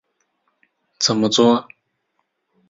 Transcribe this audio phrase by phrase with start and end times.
[0.97, 1.67] 怎么作？